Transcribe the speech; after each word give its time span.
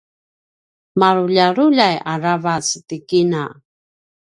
maluljaluljay 0.99 1.95
aravac 2.13 2.67
ti 2.87 2.97
kina 3.09 3.43